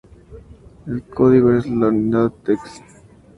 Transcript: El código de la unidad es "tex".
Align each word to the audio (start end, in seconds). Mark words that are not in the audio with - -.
El 0.87 1.03
código 1.03 1.51
de 1.51 1.69
la 1.69 1.89
unidad 1.89 2.33
es 2.35 2.43
"tex". 2.43 2.81